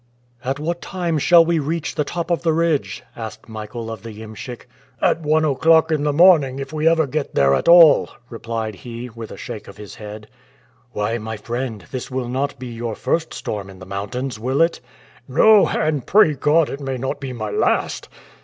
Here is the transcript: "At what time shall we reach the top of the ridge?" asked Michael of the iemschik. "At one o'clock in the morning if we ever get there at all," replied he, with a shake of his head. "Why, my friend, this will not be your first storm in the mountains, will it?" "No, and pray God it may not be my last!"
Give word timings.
"At 0.43 0.59
what 0.59 0.81
time 0.81 1.19
shall 1.19 1.45
we 1.45 1.59
reach 1.59 1.93
the 1.93 2.03
top 2.03 2.31
of 2.31 2.41
the 2.41 2.53
ridge?" 2.53 3.03
asked 3.15 3.47
Michael 3.47 3.91
of 3.91 4.01
the 4.01 4.09
iemschik. 4.19 4.67
"At 4.99 5.21
one 5.21 5.45
o'clock 5.45 5.91
in 5.91 6.05
the 6.05 6.11
morning 6.11 6.57
if 6.57 6.73
we 6.73 6.87
ever 6.87 7.05
get 7.05 7.35
there 7.35 7.53
at 7.53 7.67
all," 7.67 8.09
replied 8.27 8.73
he, 8.77 9.11
with 9.11 9.29
a 9.31 9.37
shake 9.37 9.67
of 9.67 9.77
his 9.77 9.93
head. 9.93 10.27
"Why, 10.91 11.19
my 11.19 11.37
friend, 11.37 11.85
this 11.91 12.09
will 12.09 12.29
not 12.29 12.57
be 12.57 12.65
your 12.73 12.95
first 12.95 13.31
storm 13.31 13.69
in 13.69 13.77
the 13.77 13.85
mountains, 13.85 14.39
will 14.39 14.63
it?" 14.63 14.79
"No, 15.27 15.67
and 15.69 16.03
pray 16.03 16.33
God 16.33 16.71
it 16.71 16.81
may 16.81 16.97
not 16.97 17.19
be 17.19 17.31
my 17.31 17.51
last!" 17.51 18.09